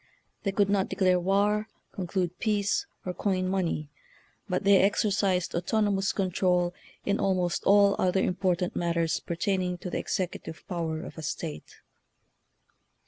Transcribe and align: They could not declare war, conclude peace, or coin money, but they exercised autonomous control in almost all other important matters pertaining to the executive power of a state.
They 0.41 0.51
could 0.51 0.67
not 0.71 0.89
declare 0.89 1.19
war, 1.19 1.67
conclude 1.91 2.39
peace, 2.39 2.87
or 3.05 3.13
coin 3.13 3.47
money, 3.47 3.89
but 4.49 4.63
they 4.63 4.77
exercised 4.79 5.53
autonomous 5.53 6.11
control 6.11 6.73
in 7.05 7.19
almost 7.19 7.63
all 7.65 7.95
other 7.99 8.19
important 8.23 8.75
matters 8.75 9.19
pertaining 9.19 9.77
to 9.77 9.91
the 9.91 9.99
executive 9.99 10.67
power 10.67 11.03
of 11.05 11.19
a 11.19 11.21
state. 11.21 11.81